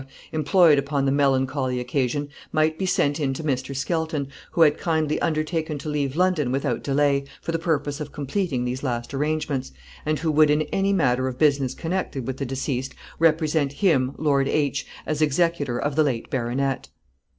[0.31, 3.75] employed upon the melancholy occasion, might be sent in to Mr.
[3.75, 8.11] Skelton, who had kindly undertaken to leave London without any delay, for the purpose of
[8.11, 9.71] completing these last arrangements,
[10.03, 14.47] and who would, in any matter of business connected with the deceased, represent him, Lord
[14.47, 16.89] H, as executor of the late baronet.